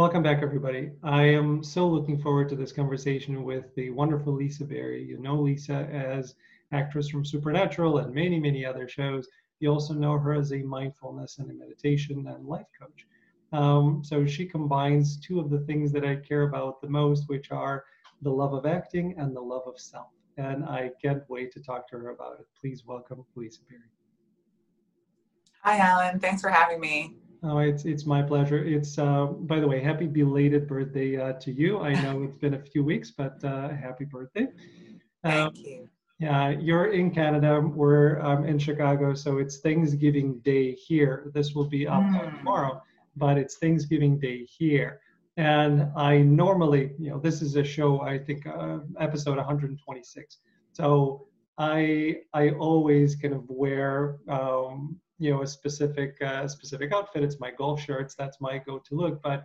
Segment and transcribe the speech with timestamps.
[0.00, 0.92] Welcome back, everybody.
[1.02, 5.04] I am so looking forward to this conversation with the wonderful Lisa Berry.
[5.04, 6.36] You know Lisa as
[6.72, 9.28] actress from Supernatural and many, many other shows.
[9.58, 13.06] You also know her as a mindfulness and a meditation and life coach.
[13.52, 17.50] Um, so she combines two of the things that I care about the most, which
[17.50, 17.84] are
[18.22, 20.08] the love of acting and the love of self.
[20.38, 22.46] And I can't wait to talk to her about it.
[22.58, 23.82] Please welcome Lisa Berry.
[25.62, 26.18] Hi, Alan.
[26.20, 27.16] Thanks for having me.
[27.42, 28.62] Oh, it's it's my pleasure.
[28.62, 31.80] It's uh, by the way, happy belated birthday uh, to you.
[31.80, 34.48] I know it's been a few weeks, but uh, happy birthday.
[35.24, 35.88] Thank um, you.
[36.18, 37.60] Yeah, you're in Canada.
[37.60, 41.30] We're um, in Chicago, so it's Thanksgiving Day here.
[41.32, 42.36] This will be up mm.
[42.36, 42.82] tomorrow,
[43.16, 45.00] but it's Thanksgiving Day here.
[45.38, 50.38] And I normally, you know, this is a show I think uh, episode 126.
[50.72, 51.26] So
[51.60, 57.22] I I always kind of wear um, you know a specific uh, specific outfit.
[57.22, 58.14] It's my golf shirts.
[58.14, 59.22] That's my go-to look.
[59.22, 59.44] But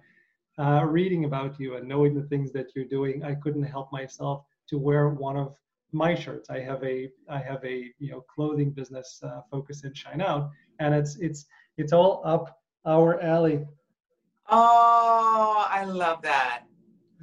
[0.57, 4.45] uh, reading about you and knowing the things that you're doing, I couldn't help myself
[4.69, 5.57] to wear one of
[5.91, 6.49] my shirts.
[6.49, 10.51] I have a I have a you know clothing business uh, focus in Shine Out,
[10.79, 13.65] and it's it's it's all up our alley.
[14.47, 16.64] Oh, I love that.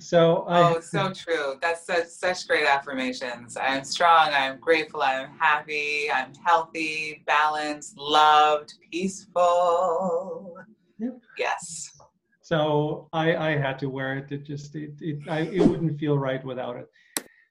[0.03, 1.58] So I, oh, so true.
[1.62, 3.56] That's such such great affirmations.
[3.56, 4.31] I am strong.
[4.31, 5.00] I am grateful.
[5.00, 6.11] I am happy.
[6.11, 10.56] I'm healthy, balanced, loved, peaceful.
[10.98, 11.20] Yep.
[11.39, 11.97] Yes.
[12.41, 14.33] So I I had to wear it.
[14.33, 16.91] It just it it I, it wouldn't feel right without it.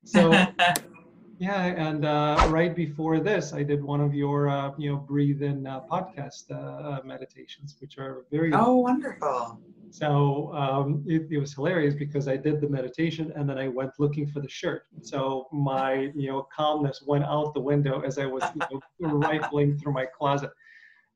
[0.03, 0.31] So
[1.39, 5.41] yeah, and uh, right before this, I did one of your uh, you know breathe
[5.41, 9.57] in uh, podcast uh, uh, meditations, which are very oh wonderful
[9.91, 13.91] so um, it, it, was hilarious because I did the meditation and then I went
[13.99, 14.83] looking for the shirt.
[15.01, 18.61] So my you know calmness went out the window as I was you
[19.01, 20.51] know, rifling through my closet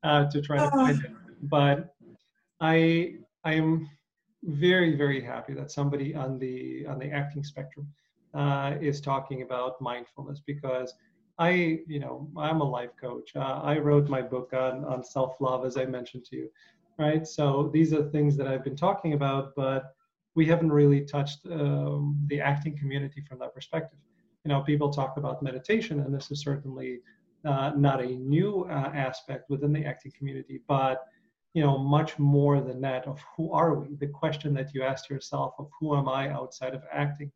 [0.02, 1.10] uh, to try to find it.
[1.42, 1.94] But
[2.60, 3.14] I
[3.44, 3.88] I am
[4.42, 7.88] very very happy that somebody on the on the acting spectrum
[8.34, 10.92] uh, is talking about mindfulness because
[11.38, 13.34] I you know I'm a life coach.
[13.34, 16.50] Uh, I wrote my book on on self love as I mentioned to you
[16.98, 17.26] right?
[17.26, 19.94] So these are things that I've been talking about, but
[20.34, 23.98] we haven't really touched um, the acting community from that perspective.
[24.44, 27.00] You know, people talk about meditation, and this is certainly
[27.44, 31.06] uh, not a new uh, aspect within the acting community, but
[31.56, 33.94] you know, much more than that of who are we?
[33.94, 37.32] The question that you ask yourself of who am I outside of acting?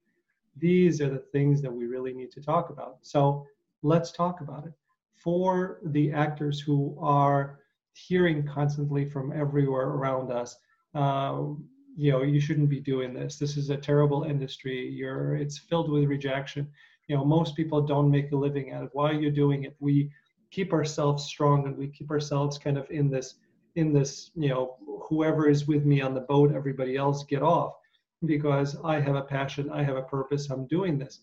[0.58, 2.98] These are the things that we really need to talk about.
[3.00, 3.46] So
[3.82, 4.74] let's talk about it.
[5.14, 7.60] For the actors who are
[7.92, 10.56] hearing constantly from everywhere around us
[10.94, 11.42] uh,
[11.96, 13.38] you know you shouldn't be doing this.
[13.38, 14.88] This is a terrible industry.
[14.88, 16.68] You're it's filled with rejection.
[17.08, 19.76] You know most people don't make a living out of why you're you doing it.
[19.80, 20.10] We
[20.50, 23.34] keep ourselves strong and we keep ourselves kind of in this
[23.76, 24.76] in this you know
[25.08, 27.74] whoever is with me on the boat everybody else get off.
[28.24, 31.20] Because i have a passion i have a purpose i'm doing this.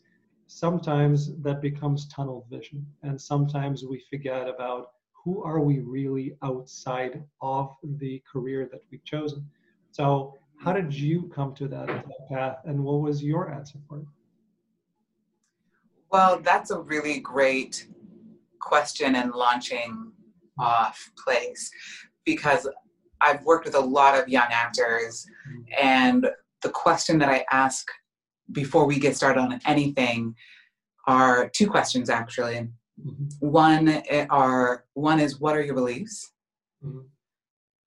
[0.48, 4.92] Sometimes that becomes tunnel vision and sometimes we forget about
[5.28, 9.46] who are we really outside of the career that we've chosen?
[9.92, 13.98] So, how did you come to that, that path, and what was your answer for
[13.98, 14.06] it?
[16.10, 17.90] Well, that's a really great
[18.62, 20.14] question and launching
[20.58, 21.70] off place
[22.24, 22.66] because
[23.20, 25.86] I've worked with a lot of young actors, mm-hmm.
[25.86, 26.28] and
[26.62, 27.86] the question that I ask
[28.54, 30.36] before we get started on anything
[31.06, 32.70] are two questions actually.
[33.06, 33.48] Mm-hmm.
[33.48, 36.32] One eh, are one is what are your beliefs,
[36.84, 37.00] mm-hmm.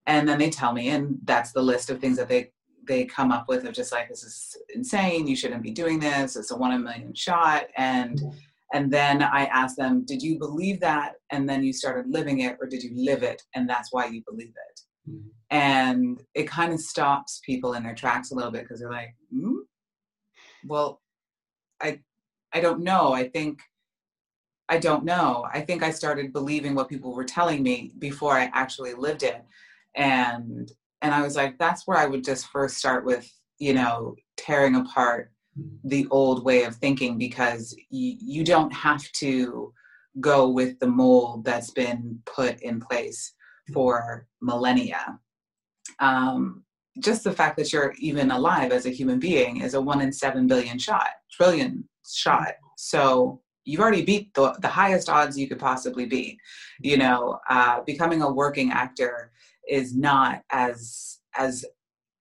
[0.07, 2.51] and then they tell me, and that's the list of things that they
[2.87, 5.27] they come up with of just like this is insane.
[5.27, 6.35] You shouldn't be doing this.
[6.35, 8.37] It's a one in a million shot, and mm-hmm.
[8.73, 12.57] and then I ask them, did you believe that, and then you started living it,
[12.61, 14.81] or did you live it, and that's why you believe it.
[15.09, 15.27] Mm-hmm.
[15.49, 19.13] And it kind of stops people in their tracks a little bit because they're like,
[19.29, 19.57] hmm?
[20.65, 21.01] well,
[21.81, 21.99] I
[22.53, 23.13] I don't know.
[23.13, 23.59] I think
[24.71, 25.45] I don't know.
[25.53, 29.43] I think I started believing what people were telling me before I actually lived it.
[29.95, 30.71] And
[31.01, 33.29] and I was like, that's where I would just first start with,
[33.59, 35.89] you know, tearing apart mm-hmm.
[35.89, 39.73] the old way of thinking because y- you don't have to
[40.21, 43.33] go with the mold that's been put in place
[43.73, 45.19] for millennia.
[45.99, 46.63] Um,
[46.99, 50.13] just the fact that you're even alive as a human being is a one in
[50.13, 52.53] seven billion shot, trillion shot.
[52.77, 56.37] So you've already beat the, the highest odds you could possibly beat
[56.81, 59.31] you know uh, becoming a working actor
[59.69, 61.65] is not as as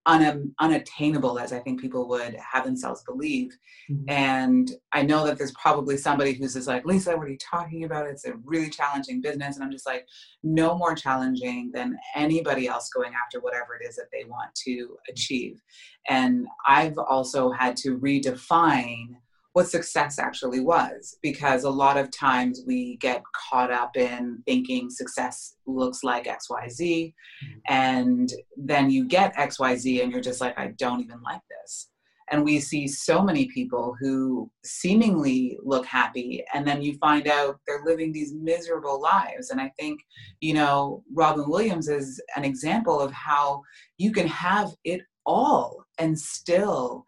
[0.06, 3.56] un- unattainable as I think people would have themselves believe.
[3.90, 4.04] Mm-hmm.
[4.08, 7.84] And I know that there's probably somebody who's just like, Lisa, what are you talking
[7.84, 8.06] about?
[8.06, 9.56] It's a really challenging business.
[9.56, 10.06] And I'm just like,
[10.42, 14.96] no more challenging than anybody else going after whatever it is that they want to
[15.08, 15.60] achieve.
[16.08, 19.16] And I've also had to redefine
[19.52, 24.88] what success actually was because a lot of times we get caught up in thinking
[24.90, 27.58] success looks like xyz mm-hmm.
[27.68, 31.88] and then you get xyz and you're just like i don't even like this
[32.32, 37.58] and we see so many people who seemingly look happy and then you find out
[37.66, 40.00] they're living these miserable lives and i think
[40.40, 43.60] you know robin williams is an example of how
[43.98, 47.04] you can have it all and still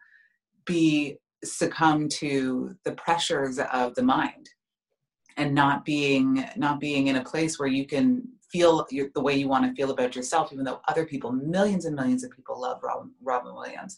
[0.65, 4.49] be succumb to the pressures of the mind
[5.37, 9.35] and not being not being in a place where you can feel your, the way
[9.35, 12.59] you want to feel about yourself even though other people millions and millions of people
[12.59, 13.97] love robin, robin williams.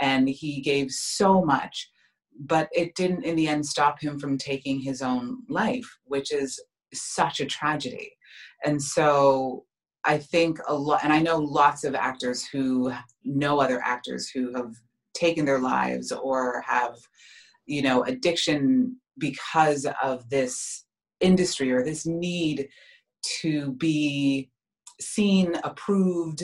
[0.00, 1.90] And he gave so much
[2.38, 6.62] but it didn't in the end stop him from taking his own life which is
[6.92, 8.12] such a tragedy.
[8.64, 9.64] And so
[10.04, 12.92] i think a lot and i know lots of actors who
[13.24, 14.72] know other actors who have
[15.16, 16.96] taken their lives or have
[17.66, 20.84] you know addiction because of this
[21.20, 22.68] industry or this need
[23.40, 24.50] to be
[25.00, 26.42] seen approved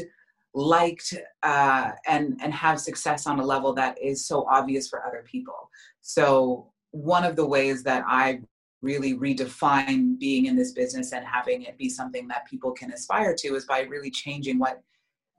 [0.55, 5.25] liked uh, and and have success on a level that is so obvious for other
[5.31, 5.71] people.
[6.03, 8.39] So one of the ways that i
[8.83, 13.35] really redefine being in this business and having it be something that people can aspire
[13.35, 14.83] to is by really changing what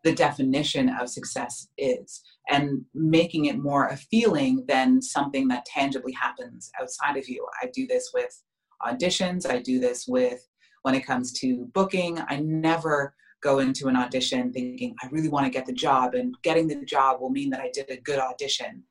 [0.03, 6.11] the definition of success is and making it more a feeling than something that tangibly
[6.11, 7.45] happens outside of you.
[7.61, 8.43] I do this with
[8.81, 10.45] auditions, I do this with
[10.81, 12.19] when it comes to booking.
[12.27, 16.35] I never go into an audition thinking, I really want to get the job, and
[16.43, 18.83] getting the job will mean that I did a good audition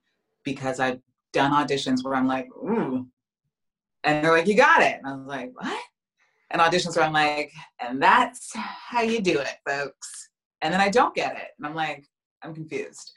[0.44, 1.00] because I've
[1.32, 3.06] done auditions where I'm like, ooh.
[4.05, 4.99] And they're like, you got it.
[4.99, 5.81] And I was like, what?
[6.50, 10.31] And auditions where I'm like, and that's how you do it, folks
[10.62, 12.06] and then I don't get it, and I'm like,
[12.43, 13.12] I'm confused.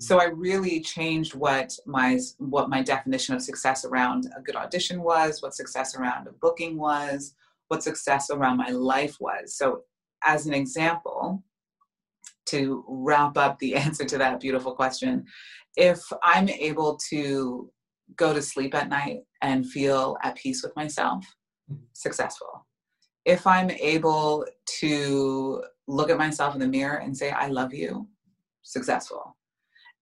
[0.00, 5.02] So I really changed what my what my definition of success around a good audition
[5.02, 7.34] was, what success around a booking was,
[7.68, 9.56] what success around my life was.
[9.56, 9.82] So
[10.24, 11.44] as an example,
[12.46, 15.24] to wrap up the answer to that beautiful question,
[15.76, 17.70] if I'm able to
[18.16, 21.24] go to sleep at night and feel at peace with myself,
[21.70, 21.82] mm-hmm.
[21.92, 22.66] successful.
[23.24, 24.44] If I'm able
[24.80, 28.08] to look at myself in the mirror and say, I love you,
[28.62, 29.36] successful.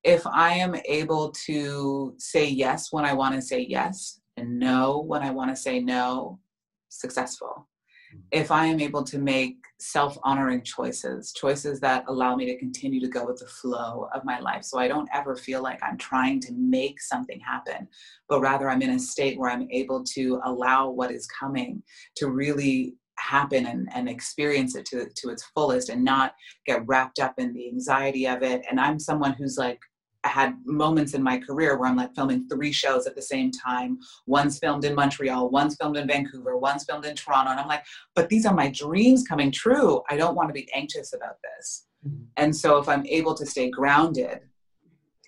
[0.05, 5.03] If I am able to say yes when I want to say yes and no
[5.07, 6.41] when I want to say no,
[6.89, 7.69] successful.
[8.13, 8.21] Mm-hmm.
[8.33, 13.01] If I am able to make self honoring choices, choices that allow me to continue
[13.01, 14.65] to go with the flow of my life.
[14.65, 17.89] So I don't ever feel like I'm trying to make something happen,
[18.29, 21.83] but rather I'm in a state where I'm able to allow what is coming
[22.17, 26.35] to really happen and, and experience it to, to its fullest and not
[26.67, 28.65] get wrapped up in the anxiety of it.
[28.69, 29.81] And I'm someone who's like,
[30.25, 33.51] I had moments in my career where I'm like filming three shows at the same
[33.51, 33.99] time.
[34.27, 37.51] One's filmed in Montreal, one's filmed in Vancouver, one's filmed in Toronto.
[37.51, 37.85] And I'm like,
[38.15, 40.03] but these are my dreams coming true.
[40.11, 41.87] I don't want to be anxious about this.
[42.07, 42.25] Mm-hmm.
[42.37, 44.41] And so if I'm able to stay grounded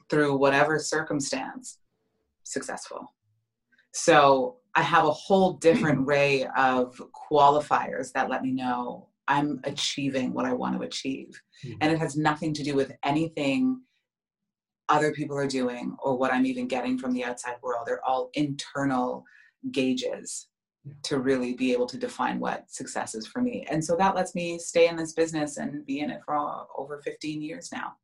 [0.08, 1.78] through whatever circumstance,
[2.44, 3.12] successful.
[3.92, 7.00] So I have a whole different array of
[7.30, 11.40] qualifiers that let me know I'm achieving what I want to achieve.
[11.64, 11.78] Mm-hmm.
[11.80, 13.80] And it has nothing to do with anything
[14.88, 17.84] other people are doing or what I'm even getting from the outside world.
[17.86, 19.24] They're all internal
[19.70, 20.48] gauges
[20.84, 20.92] yeah.
[21.04, 23.66] to really be able to define what success is for me.
[23.70, 26.68] And so that lets me stay in this business and be in it for all,
[26.76, 27.94] over 15 years now.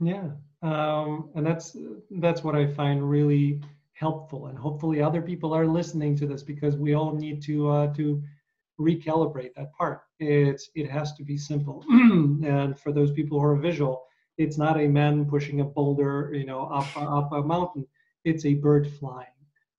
[0.00, 0.30] Yeah.
[0.62, 1.76] Um, and that's
[2.10, 3.60] that's what I find really
[3.98, 4.46] helpful.
[4.46, 8.22] And hopefully other people are listening to this because we all need to uh, to
[8.80, 10.02] recalibrate that part.
[10.20, 11.84] It's it has to be simple.
[11.90, 14.04] And for those people who are visual
[14.38, 17.86] it's not a man pushing a boulder you know up up a mountain.
[18.24, 19.26] It's a bird flying.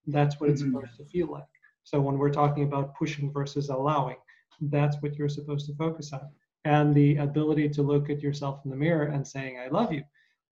[0.07, 0.75] That's what it's mm-hmm.
[0.75, 1.43] supposed to feel like.
[1.83, 4.17] So when we're talking about pushing versus allowing
[4.61, 6.27] that's what you're supposed to focus on.
[6.65, 10.03] And the ability to look at yourself in the mirror and saying i love you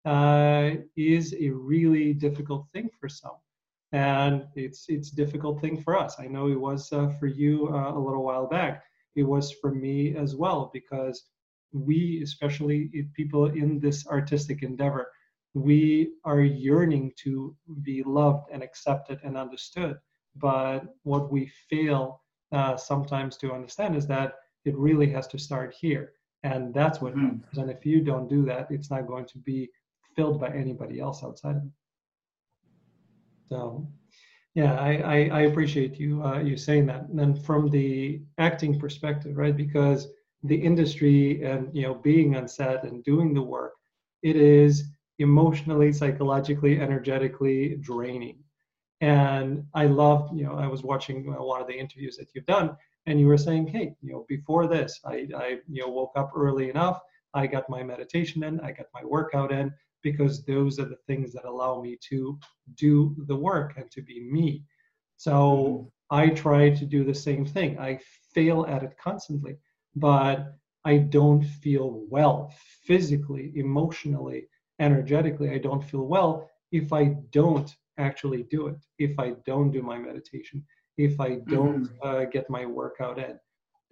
[0.08, 3.32] uh, is a really difficult thing for some
[3.93, 6.16] and it's it's a difficult thing for us.
[6.19, 8.85] I know it was uh, for you uh, a little while back.
[9.14, 11.25] It was for me as well because
[11.73, 15.11] we, especially people in this artistic endeavor,
[15.55, 19.97] we are yearning to be loved and accepted and understood.
[20.37, 25.75] But what we fail uh, sometimes to understand is that it really has to start
[25.81, 26.12] here.
[26.43, 27.23] And that's what mm.
[27.23, 27.59] happens.
[27.59, 29.71] And if you don't do that, it's not going to be
[30.14, 31.73] filled by anybody else outside of it.
[33.49, 33.87] So,
[34.55, 37.09] yeah, I, I, I appreciate you uh, you saying that.
[37.09, 39.57] And then from the acting perspective, right?
[39.57, 40.09] Because
[40.45, 43.75] the industry and you know being on set and doing the work,
[44.23, 44.85] it is
[45.19, 48.38] emotionally, psychologically, energetically draining.
[49.00, 52.76] And I loved, you know, I was watching lot of the interviews that you've done,
[53.05, 56.33] and you were saying, hey, you know, before this, I, I you know woke up
[56.35, 57.00] early enough,
[57.35, 59.73] I got my meditation in, I got my workout in,
[60.03, 62.38] because those are the things that allow me to
[62.75, 64.65] do the work and to be me.
[65.17, 65.88] So mm-hmm.
[66.11, 67.79] I try to do the same thing.
[67.79, 67.99] I
[68.35, 69.57] fail at it constantly,
[69.95, 74.49] but I don't feel well physically, emotionally,
[74.79, 75.50] energetically.
[75.50, 79.99] I don't feel well if I don't actually do it, if I don't do my
[79.99, 80.65] meditation,
[80.97, 82.09] if I don't mm-hmm.
[82.09, 83.38] uh, get my workout in.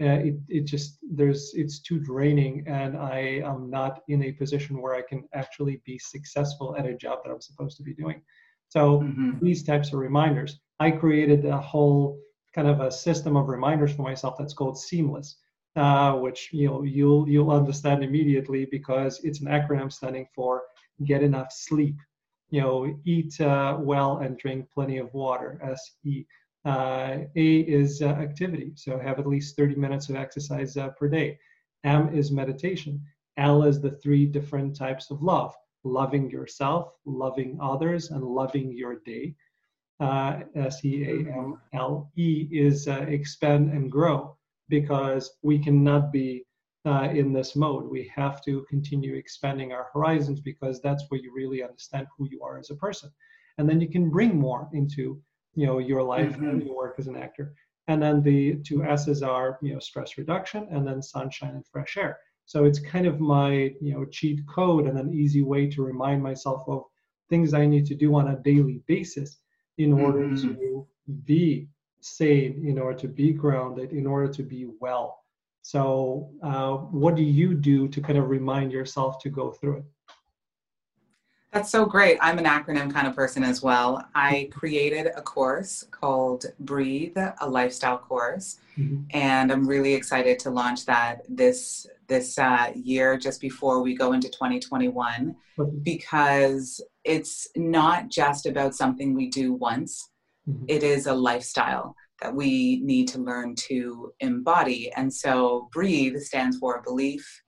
[0.02, 4.82] Uh, it, it just there's it's too draining and i am not in a position
[4.82, 8.20] where i can actually be successful at a job that i'm supposed to be doing.
[8.70, 9.38] So mm-hmm.
[9.40, 12.18] these types of reminders i created a whole
[12.52, 15.36] kind of a system of reminders for myself that's called seamless
[15.76, 20.62] uh, which you know you'll you'll understand immediately because it's an acronym standing for
[21.04, 21.96] get enough sleep.
[22.50, 26.26] You know eat uh, well and drink plenty of water se
[26.66, 31.38] A is uh, activity, so have at least 30 minutes of exercise uh, per day.
[31.84, 33.02] M is meditation.
[33.36, 35.54] L is the three different types of love
[35.84, 39.34] loving yourself, loving others, and loving your day.
[40.00, 44.36] Uh, S E A M L E is uh, expand and grow
[44.68, 46.44] because we cannot be
[46.86, 47.88] uh, in this mode.
[47.88, 52.42] We have to continue expanding our horizons because that's where you really understand who you
[52.42, 53.10] are as a person.
[53.58, 55.22] And then you can bring more into
[55.54, 56.48] you know your life mm-hmm.
[56.48, 57.54] and your work as an actor
[57.88, 61.96] and then the two s's are you know stress reduction and then sunshine and fresh
[61.96, 65.82] air so it's kind of my you know cheat code and an easy way to
[65.82, 66.84] remind myself of
[67.28, 69.38] things i need to do on a daily basis
[69.78, 70.48] in order mm-hmm.
[70.48, 70.86] to
[71.24, 71.68] be
[72.00, 75.20] sane in order to be grounded in order to be well
[75.62, 79.84] so uh, what do you do to kind of remind yourself to go through it
[81.54, 82.18] that's so great.
[82.20, 84.04] I'm an acronym kind of person as well.
[84.12, 89.04] I created a course called Breathe, a lifestyle course, mm-hmm.
[89.10, 94.12] and I'm really excited to launch that this this uh, year, just before we go
[94.12, 95.78] into 2021, mm-hmm.
[95.84, 100.10] because it's not just about something we do once.
[100.48, 100.64] Mm-hmm.
[100.66, 104.90] It is a lifestyle that we need to learn to embody.
[104.96, 107.42] And so, Breathe stands for belief,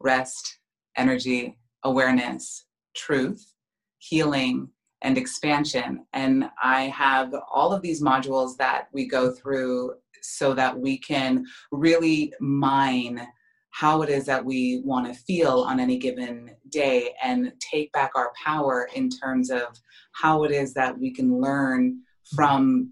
[0.00, 0.58] rest,
[0.96, 2.65] energy, awareness
[2.96, 3.52] truth,
[3.98, 4.68] healing,
[5.02, 6.06] and expansion.
[6.12, 11.44] And I have all of these modules that we go through so that we can
[11.70, 13.26] really mine
[13.70, 18.10] how it is that we want to feel on any given day and take back
[18.14, 19.78] our power in terms of
[20.12, 22.00] how it is that we can learn
[22.34, 22.90] from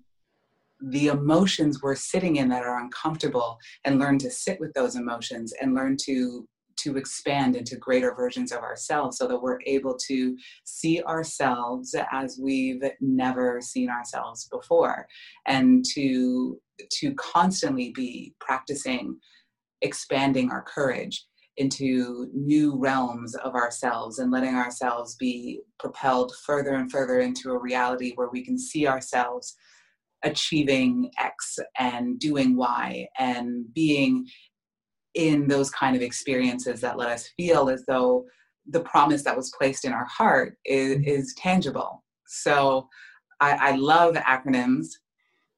[0.91, 3.57] the emotions we're sitting in that are uncomfortable
[3.87, 8.53] and learn to sit with those emotions and learn to to expand into greater versions
[8.53, 15.07] of ourselves so that we're able to see ourselves as we've never seen ourselves before.
[15.47, 19.17] And to to constantly be practicing
[19.81, 21.25] expanding our courage
[21.57, 27.59] into new realms of ourselves and letting ourselves be propelled further and further into a
[27.59, 29.55] reality where we can see ourselves
[30.25, 34.27] achieving X and doing Y and being
[35.15, 38.25] in those kind of experiences that let us feel as though
[38.71, 41.09] the promise that was placed in our heart is, mm-hmm.
[41.09, 42.03] is tangible.
[42.27, 42.89] So
[43.41, 44.87] I, I love acronyms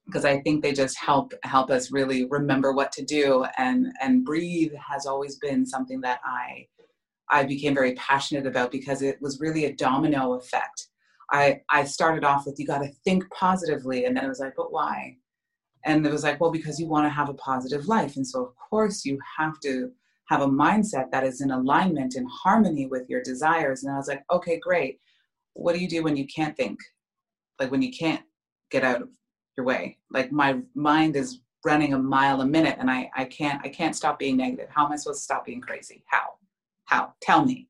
[0.06, 4.25] because I think they just help help us really remember what to do and and
[4.25, 6.66] breathe has always been something that I
[7.30, 10.88] I became very passionate about because it was really a domino effect.
[11.32, 14.54] I I started off with you got to think positively and then it was like
[14.56, 15.16] but why?
[15.87, 18.16] And it was like, well, because you want to have a positive life.
[18.16, 19.90] And so, of course, you have to
[20.28, 23.85] have a mindset that is in alignment and harmony with your desires.
[23.85, 25.00] And I was like, okay, great.
[25.55, 26.78] What do you do when you can't think?
[27.61, 28.23] Like when you can't
[28.71, 29.09] get out of
[29.57, 29.99] your way?
[30.11, 33.97] Like my mind is running a mile a minute and I, I can't I can't
[33.97, 34.69] stop being negative.
[34.69, 36.05] How am I supposed to stop being crazy?
[36.07, 36.35] How?
[36.85, 37.14] How?
[37.23, 37.69] Tell me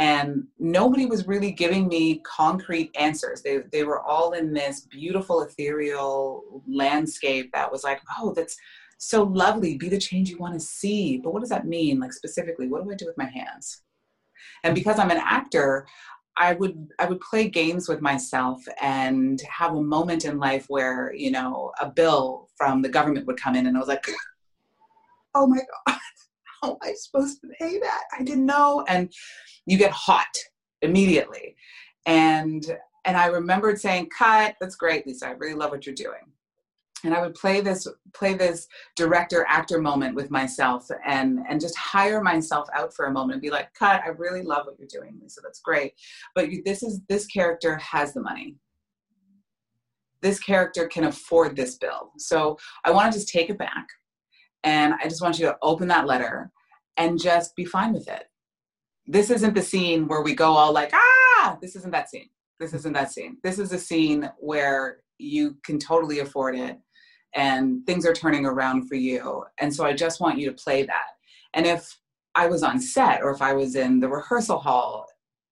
[0.00, 3.42] and nobody was really giving me concrete answers.
[3.42, 8.56] They, they were all in this beautiful ethereal landscape that was like oh that's
[8.96, 9.76] so lovely.
[9.76, 11.18] Be the change you want to see.
[11.18, 12.00] But what does that mean?
[12.00, 13.82] Like specifically what do i do with my hands?
[14.64, 15.86] And because i'm an actor
[16.38, 21.12] i would i would play games with myself and have a moment in life where
[21.14, 24.06] you know a bill from the government would come in and i was like
[25.34, 25.96] oh my god
[26.62, 28.02] how am I supposed to pay that?
[28.18, 28.84] I didn't know.
[28.88, 29.12] And
[29.66, 30.26] you get hot
[30.82, 31.56] immediately.
[32.06, 32.64] And
[33.06, 35.28] and I remembered saying, cut, that's great, Lisa.
[35.28, 36.20] I really love what you're doing.
[37.02, 41.76] And I would play this play this director actor moment with myself and and just
[41.76, 44.88] hire myself out for a moment and be like, cut, I really love what you're
[44.88, 45.40] doing, Lisa.
[45.42, 45.94] That's great.
[46.34, 48.56] But you, this is this character has the money
[50.22, 52.12] this character can afford this bill.
[52.18, 53.86] So I want to just take it back.
[54.64, 56.50] And I just want you to open that letter
[56.96, 58.24] and just be fine with it.
[59.06, 62.28] This isn't the scene where we go all like, ah, this isn't that scene.
[62.58, 63.38] This isn't that scene.
[63.42, 66.78] This is a scene where you can totally afford it
[67.34, 69.44] and things are turning around for you.
[69.60, 71.06] And so I just want you to play that.
[71.54, 71.98] And if
[72.34, 75.06] I was on set or if I was in the rehearsal hall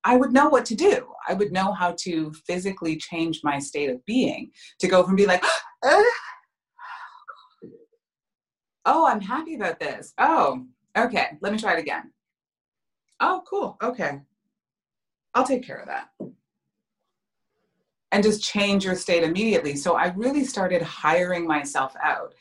[0.05, 1.07] I would know what to do.
[1.29, 5.29] I would know how to physically change my state of being to go from being
[5.29, 5.45] like,
[8.89, 10.15] oh, I'm happy about this.
[10.19, 10.67] Oh,
[10.97, 12.11] okay, let me try it again.
[13.21, 13.77] Oh, cool.
[13.83, 14.21] Okay.
[15.35, 16.09] I'll take care of that.
[18.11, 19.77] And just change your state immediately.
[19.77, 22.35] So I really started hiring myself out.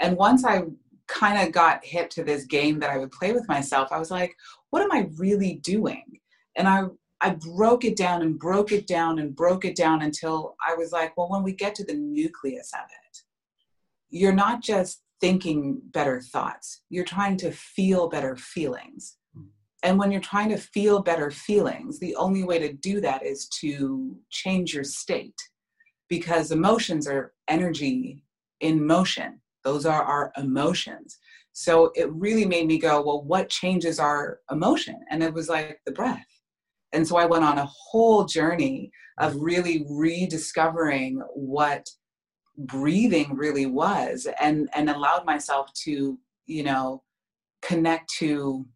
[0.00, 0.64] And once I
[1.06, 4.10] kind of got hit to this game that I would play with myself, I was
[4.10, 4.34] like,
[4.70, 6.18] what am I really doing?
[6.56, 6.84] And I
[7.24, 10.90] I broke it down and broke it down and broke it down until I was
[10.90, 13.18] like, well, when we get to the nucleus of it,
[14.10, 19.16] you're not just thinking better thoughts, you're trying to feel better feelings.
[19.82, 23.48] And when you're trying to feel better feelings, the only way to do that is
[23.60, 25.40] to change your state
[26.10, 28.22] because emotions are energy
[28.60, 29.40] in motion.
[29.64, 31.16] Those are our emotions.
[31.54, 35.00] So it really made me go, well, what changes our emotion?
[35.10, 36.26] And it was like the breath
[36.92, 41.88] and so I went on a whole journey of really rediscovering what
[42.66, 47.02] breathing really was and and allowed myself to you know
[47.62, 48.66] connect to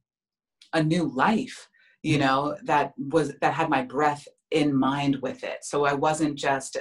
[0.72, 1.68] a new life
[2.02, 2.26] you mm-hmm.
[2.26, 6.76] know that was that had my breath in mind with it so i wasn't just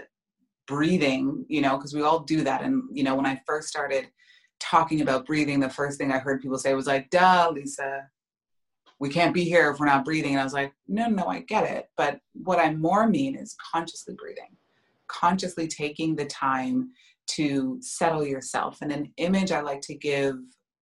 [0.67, 4.07] breathing you know because we all do that and you know when i first started
[4.59, 8.07] talking about breathing the first thing i heard people say was like duh lisa
[9.00, 10.31] we can't be here if we're not breathing.
[10.31, 11.89] And I was like, no, no, I get it.
[11.98, 14.55] But what I more mean is consciously breathing,
[15.07, 16.89] consciously taking the time
[17.27, 18.79] to settle yourself.
[18.81, 20.35] And an image I like to give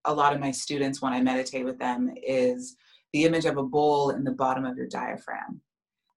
[0.05, 2.75] a lot of my students when I meditate with them is
[3.13, 5.61] the image of a bowl in the bottom of your diaphragm.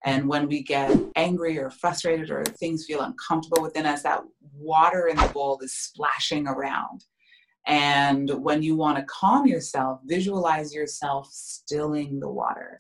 [0.04, 4.22] And when we get angry or frustrated or things feel uncomfortable within us, that
[4.54, 7.04] water in the bowl is splashing around.
[7.66, 12.78] And when you want to calm yourself, visualize yourself stilling the water,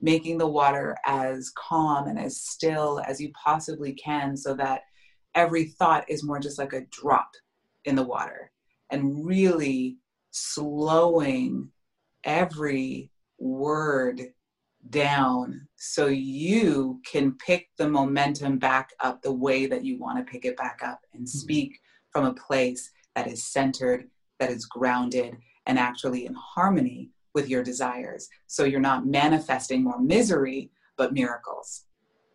[0.00, 4.82] making the water as calm and as still as you possibly can so that
[5.34, 7.30] every thought is more just like a drop
[7.84, 8.50] in the water
[8.90, 9.96] and really
[10.30, 11.68] slowing
[12.24, 14.20] every word
[14.90, 20.30] down so you can pick the momentum back up the way that you want to
[20.30, 21.38] pick it back up and mm-hmm.
[21.38, 21.78] speak
[22.10, 24.08] from a place that is centered
[24.38, 28.28] that is grounded and actually in harmony with your desires.
[28.48, 31.84] So you're not manifesting more misery, but miracles.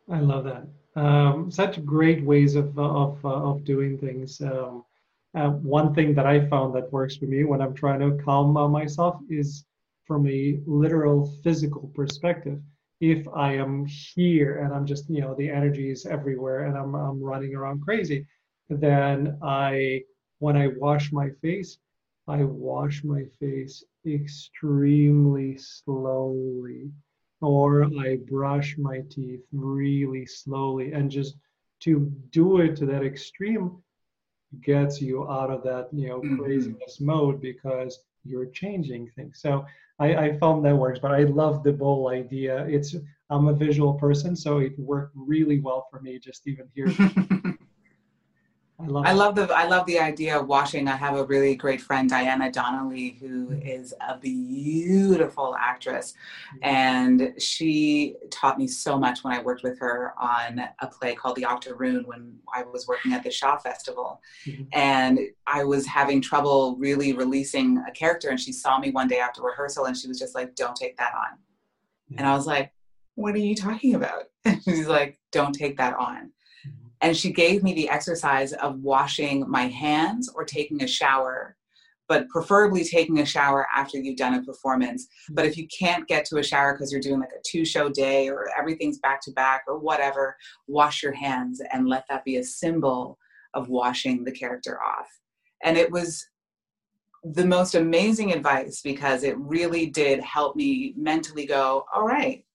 [0.10, 0.64] I love that.
[0.96, 4.40] Um, such great ways of of uh, of doing things.
[4.40, 4.86] Um,
[5.36, 8.56] uh, one thing that I found that works for me when I'm trying to calm
[8.56, 9.66] uh, myself is
[10.08, 12.60] from a literal physical perspective.
[13.02, 13.86] If I am
[14.16, 17.82] here and I'm just you know the energy is everywhere and I'm I'm running around
[17.88, 18.20] crazy,
[18.70, 20.04] then I
[20.40, 21.72] when I wash my face,
[22.28, 26.92] I wash my face extremely slowly,
[27.42, 31.36] or I brush my teeth really slowly, and just
[31.82, 33.84] to do it to that extreme
[34.62, 36.38] gets you out of that you know mm-hmm.
[36.38, 39.40] craziness mode because you're changing things.
[39.42, 39.66] So
[40.00, 42.66] I, I found that works, but I love the bowl idea.
[42.68, 42.96] It's
[43.30, 46.88] I'm a visual person, so it worked really well for me just even here.
[48.84, 50.88] I love, I love the I love the idea of washing.
[50.88, 53.66] I have a really great friend, Diana Donnelly, who mm-hmm.
[53.66, 56.14] is a beautiful actress,
[56.56, 56.64] mm-hmm.
[56.64, 61.38] and she taught me so much when I worked with her on a play called
[61.38, 64.64] The Octoroon when I was working at the Shaw Festival, mm-hmm.
[64.74, 68.30] and I was having trouble really releasing a character.
[68.30, 70.98] And she saw me one day after rehearsal, and she was just like, "Don't take
[70.98, 72.16] that on," mm-hmm.
[72.18, 72.74] and I was like,
[73.16, 76.32] "What are you talking about?" And she's like, "Don't take that on."
[77.04, 81.58] And she gave me the exercise of washing my hands or taking a shower,
[82.08, 85.08] but preferably taking a shower after you've done a performance.
[85.30, 87.90] But if you can't get to a shower because you're doing like a two show
[87.90, 90.38] day or everything's back to back or whatever,
[90.68, 93.20] wash your hands and let that be a symbol
[93.54, 95.08] of washing the character off.
[95.62, 96.26] And it was
[97.24, 102.46] the most amazing advice because it really did help me mentally go, all right,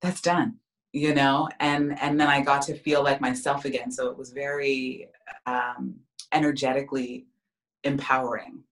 [0.00, 0.56] that's done,
[0.92, 3.90] you know, and and then I got to feel like myself again.
[3.90, 5.08] So it was very
[5.46, 5.96] um,
[6.32, 7.26] energetically
[7.84, 8.64] empowering.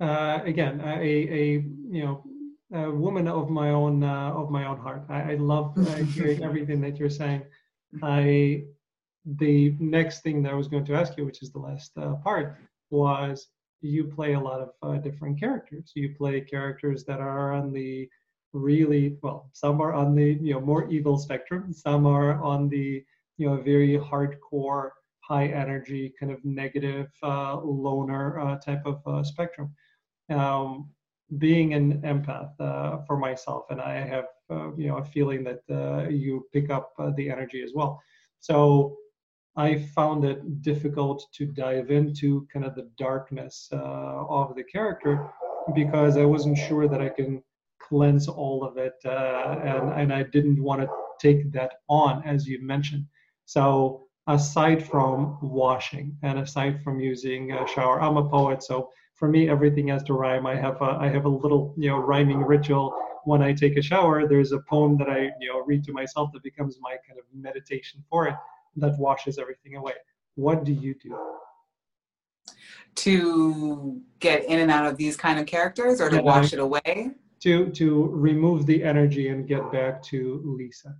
[0.00, 1.52] Uh, again, a, a
[1.90, 2.24] you know
[2.72, 5.04] a woman of my own uh, of my own heart.
[5.08, 7.42] I, I love uh, hearing everything that you're saying.
[8.02, 8.64] I
[9.24, 12.14] the next thing that I was going to ask you, which is the last uh,
[12.16, 12.56] part,
[12.90, 13.48] was
[13.80, 15.92] you play a lot of uh, different characters.
[15.94, 18.08] You play characters that are on the
[18.58, 19.50] really well.
[19.52, 21.72] Some are on the you know more evil spectrum.
[21.72, 23.04] Some are on the
[23.36, 24.90] you know very hardcore,
[25.20, 29.74] high energy, kind of negative uh, loner uh, type of uh, spectrum.
[30.30, 30.90] Um,
[31.36, 36.10] being an empath uh, for myself, and I have uh, you know a feeling that
[36.10, 38.00] you pick up the energy as well.
[38.40, 38.96] So
[39.58, 45.28] I found it difficult to dive into kind of the darkness uh, of the character
[45.74, 47.42] because I wasn't sure that I can
[47.88, 50.88] cleanse all of it, uh, and and I didn't want to
[51.20, 53.06] take that on, as you mentioned.
[53.44, 59.28] So aside from washing and aside from using a shower, I'm a poet, so for
[59.28, 60.46] me everything has to rhyme.
[60.46, 63.82] I have a, I have a little you know rhyming ritual when I take a
[63.82, 64.28] shower.
[64.28, 67.24] There's a poem that I you know read to myself that becomes my kind of
[67.32, 68.34] meditation for it
[68.76, 69.94] that washes everything away.
[70.34, 71.18] What do you do?
[72.94, 77.12] To get in and out of these kind of characters or to wash it away?
[77.42, 80.96] To to remove the energy and get back to Lisa.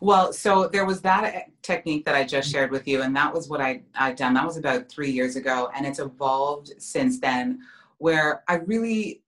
[0.00, 3.48] Well, so there was that technique that I just shared with you, and that was
[3.48, 4.34] what I I done.
[4.34, 7.60] That was about three years ago, and it's evolved since then.
[7.98, 9.22] Where I really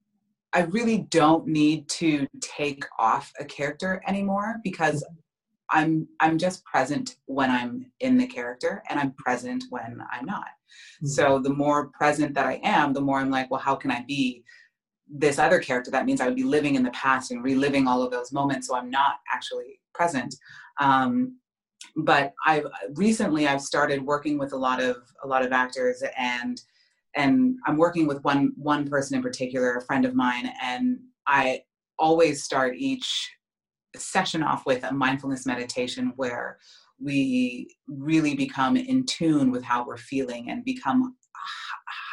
[0.52, 5.04] I really don't need to take off a character anymore because
[5.70, 10.44] I'm I'm just present when I'm in the character and I'm present when I'm not.
[10.44, 11.06] Mm-hmm.
[11.06, 14.04] So the more present that I am, the more I'm like, well, how can I
[14.06, 14.44] be
[15.12, 15.90] this other character?
[15.90, 18.66] That means I would be living in the past and reliving all of those moments.
[18.66, 20.34] So I'm not actually present.
[20.80, 21.36] Um,
[21.96, 26.60] but I've recently I've started working with a lot of a lot of actors and
[27.14, 31.62] and I'm working with one one person in particular, a friend of mine, and I
[31.98, 33.30] always start each
[33.96, 36.58] session off with a mindfulness meditation where
[36.98, 41.16] we really become in tune with how we're feeling and become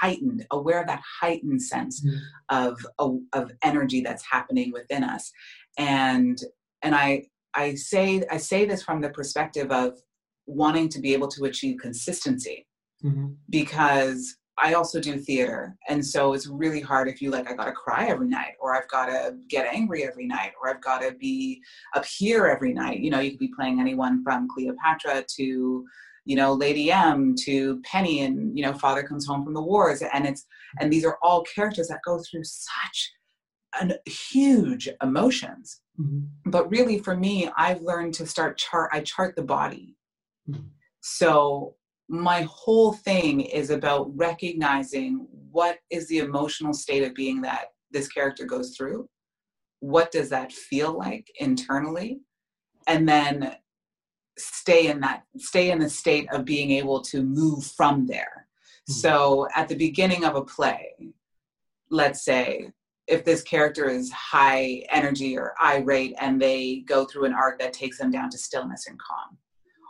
[0.02, 2.18] heightened aware of that heightened sense mm.
[2.50, 5.32] of, of of energy that's happening within us
[5.78, 6.42] and
[6.82, 7.24] and i
[7.56, 9.98] i say i say this from the perspective of
[10.46, 12.65] wanting to be able to achieve consistency
[13.04, 13.28] mm-hmm.
[13.50, 15.78] because I also do theater.
[15.88, 18.89] And so it's really hard if you like, I gotta cry every night, or I've
[18.89, 21.62] gotta get angry every night, or I've gotta be
[21.96, 23.00] up here every night.
[23.00, 25.86] You know, you could be playing anyone from Cleopatra to,
[26.30, 30.04] you know, Lady M to Penny and, you know, Father Comes Home from the Wars.
[30.13, 30.46] And it's,
[30.80, 33.12] and these are all characters that go through such
[33.82, 35.82] an huge emotions.
[36.00, 36.52] Mm-hmm.
[36.52, 39.96] But really for me, I've learned to start chart, I chart the body.
[40.48, 40.68] Mm-hmm.
[41.02, 41.74] So
[42.10, 48.08] my whole thing is about recognizing what is the emotional state of being that this
[48.08, 49.10] character goes through
[49.82, 52.20] what does that feel like internally
[52.88, 53.56] and then
[54.39, 58.47] stay in that stay in the state of being able to move from there.
[58.89, 58.93] Mm-hmm.
[58.93, 60.95] so at the beginning of a play
[61.91, 62.71] let's say
[63.08, 67.73] if this character is high energy or irate and they go through an arc that
[67.73, 69.38] takes them down to stillness and calm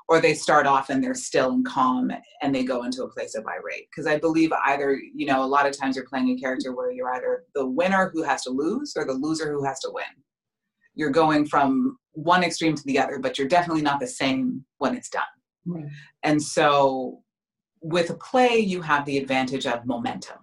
[0.09, 3.35] or they start off and they're still and calm and they go into a place
[3.35, 3.87] of irate.
[3.89, 6.91] Because i believe either you know a lot of times you're playing a character where
[6.91, 10.03] you're either the winner who has to lose or the loser who has to win.
[10.95, 14.95] You're going from one extreme to the other but you're definitely not the same when
[14.95, 15.23] it's done
[15.65, 15.85] right.
[16.23, 17.21] and so
[17.81, 20.37] with a play you have the advantage of momentum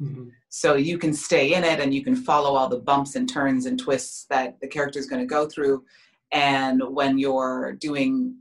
[0.00, 0.28] mm-hmm.
[0.48, 3.66] so you can stay in it and you can follow all the bumps and turns
[3.66, 5.84] and twists that the character is going to go through
[6.32, 8.36] and when you're doing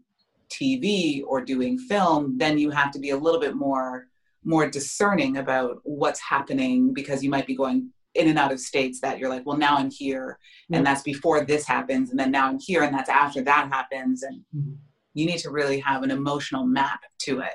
[0.49, 4.07] TV or doing film, then you have to be a little bit more
[4.45, 8.99] more discerning about what's happening because you might be going in and out of states
[9.01, 10.37] that you're like, well, now I'm here,
[10.71, 14.23] and that's before this happens, and then now I'm here, and that's after that happens,
[14.23, 14.73] and mm-hmm.
[15.13, 17.53] you need to really have an emotional map to it.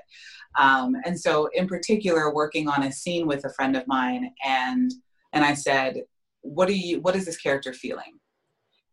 [0.59, 4.91] Um, and so, in particular, working on a scene with a friend of mine, and
[5.33, 6.03] and I said,
[6.43, 8.21] what do you, what is this character feeling?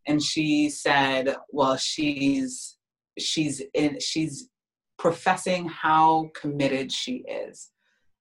[0.08, 2.78] And she said, well, she's
[3.20, 4.50] she's in she's
[4.98, 7.72] professing how committed she is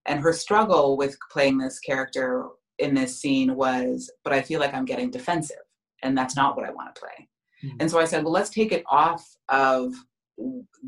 [0.07, 2.47] and her struggle with playing this character
[2.81, 5.57] in this scene was but i feel like i'm getting defensive
[6.03, 7.29] and that's not what i want to play
[7.65, 7.77] mm-hmm.
[7.81, 9.93] and so i said well let's take it off of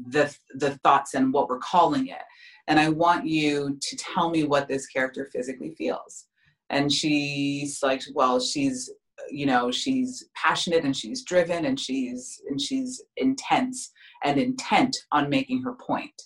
[0.09, 2.22] the the thoughts and what we're calling it
[2.68, 6.26] and I want you to tell me what this character physically feels.
[6.70, 8.90] And she's like, well, she's
[9.31, 13.92] you know she's passionate and she's driven and she's and she's intense
[14.24, 16.22] and intent on making her point.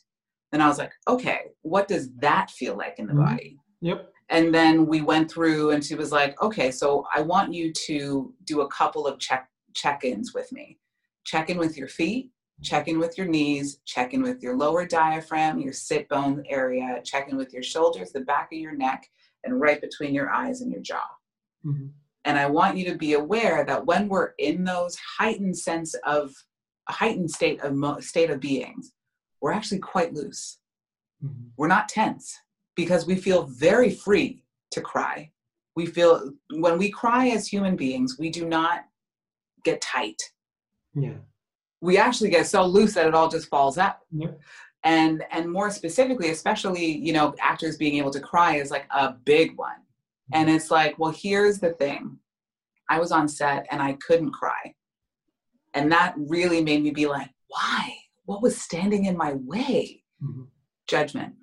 [0.52, 3.24] and i was like okay what does that feel like in the mm-hmm.
[3.24, 7.52] body yep and then we went through and she was like okay so i want
[7.52, 10.78] you to do a couple of check check-ins with me
[11.24, 12.30] check in with your feet
[12.62, 17.00] check in with your knees check in with your lower diaphragm your sit bone area
[17.04, 19.06] check in with your shoulders the back of your neck
[19.44, 21.04] and right between your eyes and your jaw
[21.64, 21.86] mm-hmm.
[22.26, 26.34] And I want you to be aware that when we're in those heightened sense of
[26.88, 28.92] a heightened state of state of beings,
[29.40, 30.58] we're actually quite loose.
[31.24, 31.50] Mm-hmm.
[31.56, 32.36] We're not tense
[32.76, 35.30] because we feel very free to cry.
[35.74, 38.84] We feel when we cry as human beings, we do not
[39.64, 40.22] get tight.
[40.94, 41.18] Yeah.
[41.80, 43.98] We actually get so loose that it all just falls out.
[44.10, 44.30] Yeah.
[44.84, 49.12] And and more specifically, especially, you know, actors being able to cry is like a
[49.12, 49.76] big one
[50.32, 52.18] and it's like, well, here's the thing
[52.88, 54.74] I was on set and I couldn't cry.
[55.74, 57.96] And that really made me be like, why?
[58.24, 60.02] What was standing in my way?
[60.22, 60.44] Mm-hmm.
[60.88, 61.34] Judgment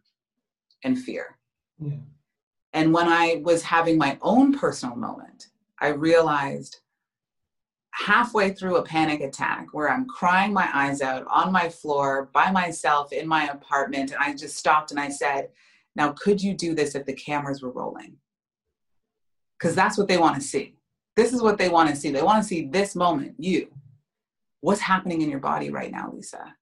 [0.83, 1.37] and fear.
[1.79, 1.97] Yeah.
[2.73, 5.47] And when I was having my own personal moment,
[5.79, 6.79] I realized
[7.91, 12.49] halfway through a panic attack where I'm crying my eyes out on my floor by
[12.49, 14.11] myself in my apartment.
[14.11, 15.49] And I just stopped and I said,
[15.95, 18.17] Now, could you do this if the cameras were rolling?
[19.63, 20.75] because that's what they want to see.
[21.15, 22.11] This is what they want to see.
[22.11, 23.69] They want to see this moment, you.
[24.59, 26.55] What's happening in your body right now, Lisa?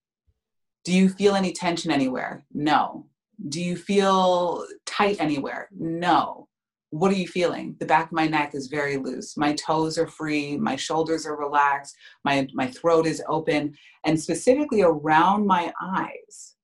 [0.86, 2.44] Do you feel any tension anywhere?
[2.54, 3.08] No.
[3.50, 5.70] Do you feel tight anywhere?
[5.72, 6.48] No.
[6.92, 7.76] What are you feeling?
[7.80, 9.38] The back of my neck is very loose.
[9.38, 10.58] My toes are free.
[10.58, 11.96] My shoulders are relaxed.
[12.26, 13.76] My, my throat is open.
[14.04, 16.56] And specifically around my eyes,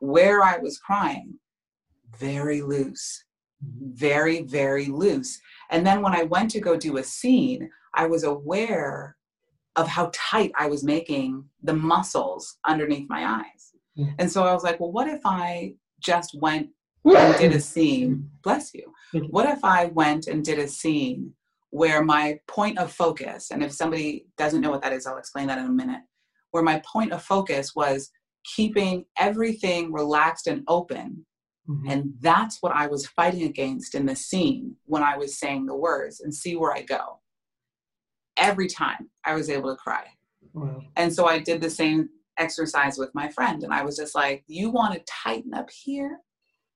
[0.00, 1.38] where I was crying,
[2.18, 3.24] very loose.
[3.62, 5.40] Very, very loose.
[5.70, 9.16] And then when I went to go do a scene, I was aware
[9.76, 13.72] of how tight I was making the muscles underneath my eyes.
[13.98, 14.14] Mm.
[14.18, 16.68] And so I was like, well, what if I just went
[17.04, 18.30] and did a scene?
[18.42, 18.92] Bless you.
[19.30, 21.32] What if I went and did a scene
[21.70, 25.48] where my point of focus, and if somebody doesn't know what that is, I'll explain
[25.48, 26.02] that in a minute,
[26.50, 28.10] where my point of focus was
[28.56, 31.24] keeping everything relaxed and open
[31.68, 31.90] Mm-hmm.
[31.90, 35.76] And that's what I was fighting against in the scene when I was saying the
[35.76, 37.20] words and see where I go.
[38.36, 40.04] Every time I was able to cry.
[40.52, 40.82] Wow.
[40.96, 43.62] And so I did the same exercise with my friend.
[43.62, 46.18] And I was just like, you want to tighten up here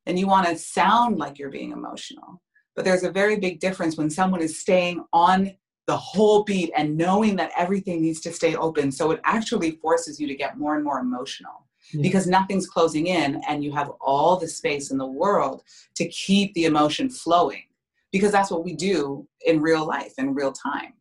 [0.06, 2.42] and you want to sound like you're being emotional.
[2.74, 5.52] But there's a very big difference when someone is staying on
[5.86, 8.92] the whole beat and knowing that everything needs to stay open.
[8.92, 12.02] So it actually forces you to get more and more emotional yeah.
[12.02, 15.62] because nothing's closing in and you have all the space in the world
[15.96, 17.64] to keep the emotion flowing
[18.12, 20.92] because that's what we do in real life in real time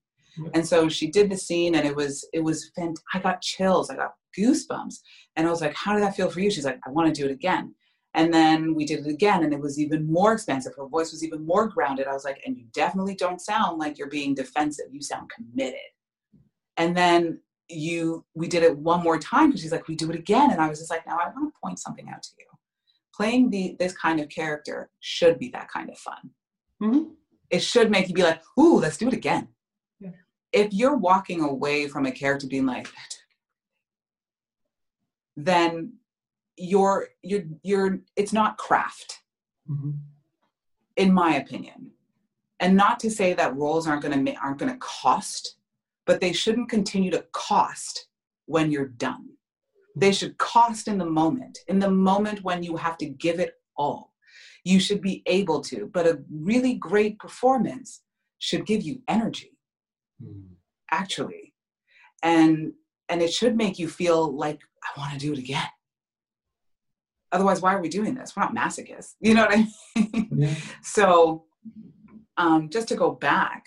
[0.54, 3.90] and so she did the scene and it was it was fant- i got chills
[3.90, 4.96] i got goosebumps.
[5.36, 6.52] And i was like how did that feel for you?
[6.52, 7.74] She's like i want to do it again.
[8.14, 11.24] And then we did it again and it was even more expensive her voice was
[11.24, 12.08] even more grounded.
[12.08, 14.86] I was like and you definitely don't sound like you're being defensive.
[14.92, 15.80] You sound committed.
[16.78, 20.16] And then you we did it one more time because she's like we do it
[20.16, 20.52] again.
[20.52, 22.46] And i was just like now i want to point something out to you.
[23.14, 26.30] Playing the this kind of character should be that kind of fun.
[26.82, 27.10] Mm-hmm.
[27.50, 29.48] it should make you be like ooh let's do it again.
[30.00, 30.12] Yeah.
[30.54, 32.88] if you're walking away from a character being like
[35.38, 35.94] then
[36.58, 39.22] you're you're you're it's not craft
[39.70, 39.92] mm-hmm.
[40.98, 41.92] in my opinion
[42.60, 45.58] and not to say that roles aren't going to aren't going to cost
[46.08, 48.08] but they shouldn't continue to cost
[48.46, 49.28] when you're done.
[49.96, 53.54] They should cost in the moment, in the moment when you have to give it
[53.76, 54.14] all.
[54.64, 58.02] You should be able to, but a really great performance
[58.40, 59.58] should give you energy,
[60.24, 60.44] mm.
[60.92, 61.54] actually.
[62.24, 62.74] And
[63.10, 65.68] and it should make you feel like I want to do it again.
[67.32, 68.36] Otherwise, why are we doing this?
[68.36, 69.16] We're not masochists.
[69.20, 70.28] You know what I mean?
[70.32, 70.56] Yeah.
[70.82, 71.46] so
[72.38, 73.66] um, just to go back,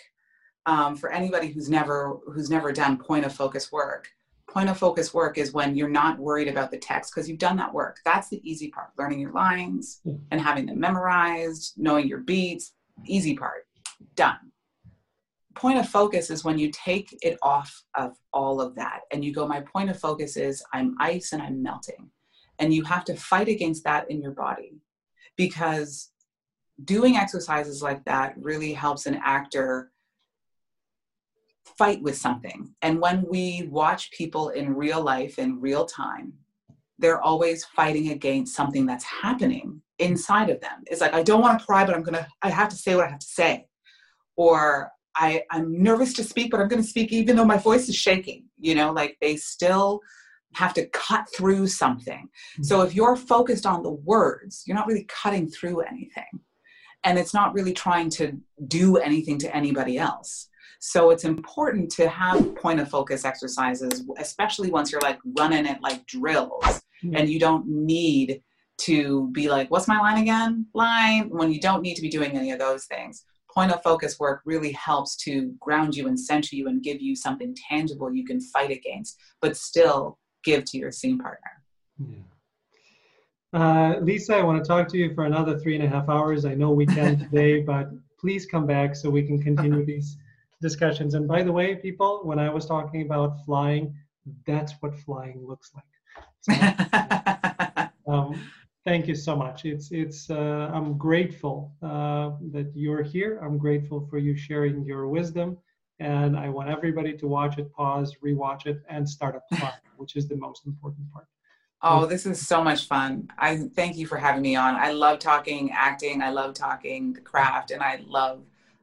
[0.66, 4.08] um, for anybody who's never who's never done point of focus work
[4.48, 7.56] point of focus work is when you're not worried about the text because you've done
[7.56, 10.00] that work that's the easy part learning your lines
[10.30, 12.72] and having them memorized knowing your beats
[13.06, 13.66] easy part
[14.16, 14.49] done
[15.54, 19.32] point of focus is when you take it off of all of that and you
[19.32, 22.08] go my point of focus is i'm ice and i'm melting
[22.60, 24.74] and you have to fight against that in your body
[25.36, 26.12] because
[26.84, 29.90] doing exercises like that really helps an actor
[31.76, 32.74] fight with something.
[32.82, 36.34] And when we watch people in real life, in real time,
[36.98, 40.82] they're always fighting against something that's happening inside of them.
[40.86, 42.94] It's like, I don't want to cry, but I'm going to, I have to say
[42.94, 43.66] what I have to say.
[44.36, 47.88] Or I, I'm nervous to speak, but I'm going to speak even though my voice
[47.88, 48.44] is shaking.
[48.58, 50.00] You know, like they still
[50.54, 52.28] have to cut through something.
[52.54, 52.62] Mm-hmm.
[52.64, 56.40] So if you're focused on the words, you're not really cutting through anything.
[57.04, 60.48] And it's not really trying to do anything to anybody else.
[60.80, 65.78] So it's important to have point of focus exercises, especially once you're like running it
[65.82, 67.16] like drills mm-hmm.
[67.16, 68.42] and you don't need
[68.78, 70.66] to be like, what's my line again?
[70.74, 73.24] Line, when you don't need to be doing any of those things.
[73.54, 77.16] Point of focus work really helps to ground you and center you and give you
[77.16, 81.50] something tangible you can fight against, but still give to your scene partner.
[81.98, 82.18] Yeah.
[83.52, 86.44] Uh, Lisa, I want to talk to you for another three and a half hours.
[86.44, 90.16] I know we can today, but please come back so we can continue these
[90.60, 91.14] discussions.
[91.14, 93.94] And by the way, people, when I was talking about flying,
[94.46, 95.84] that's what flying looks like.
[96.42, 96.52] So,
[98.12, 98.40] um,
[98.84, 99.64] thank you so much.
[99.64, 100.30] It's it's.
[100.30, 103.40] Uh, I'm grateful uh, that you're here.
[103.42, 105.58] I'm grateful for you sharing your wisdom
[106.00, 110.16] and I want everybody to watch it, pause, rewatch it, and start a applying, which
[110.16, 111.26] is the most important part.
[111.82, 113.28] Oh, this is so much fun.
[113.38, 114.74] I thank you for having me on.
[114.74, 118.42] I love talking acting, I love talking craft, and I love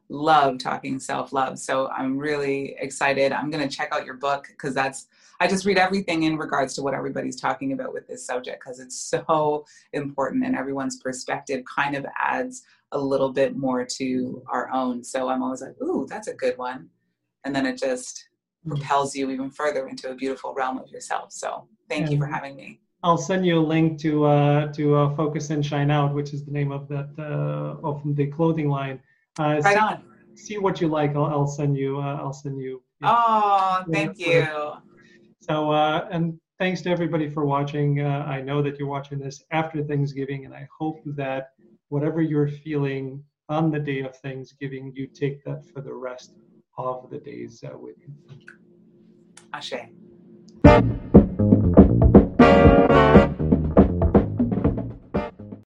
[0.09, 1.59] love talking self-love.
[1.59, 3.33] So I'm really excited.
[3.33, 5.07] I'm going to check out your book cuz that's
[5.39, 8.79] I just read everything in regards to what everybody's talking about with this subject because
[8.79, 14.69] it's so important and everyone's perspective kind of adds a little bit more to our
[14.71, 15.03] own.
[15.03, 16.89] So I'm always like, "Ooh, that's a good one."
[17.47, 18.27] and then it just
[18.65, 18.71] mm.
[18.71, 21.31] propels you even further into a beautiful realm of yourself.
[21.31, 22.81] So thank and you for having me.
[23.03, 26.43] I'll send you a link to uh, to uh, Focus and Shine Out, which is
[26.43, 28.99] the name of that uh, of the clothing line.
[29.39, 30.03] Uh, right see, on.
[30.35, 31.15] See what you like.
[31.15, 31.99] I'll, I'll send you.
[31.99, 32.81] Uh, I'll send you.
[33.03, 34.47] Oh, thank you.
[35.49, 38.01] So uh, and thanks to everybody for watching.
[38.01, 41.51] Uh, I know that you're watching this after Thanksgiving, and I hope that
[41.89, 46.33] whatever you're feeling on the day of Thanksgiving, you take that for the rest
[46.77, 48.13] of the days uh, with you.
[49.53, 49.73] Ashe.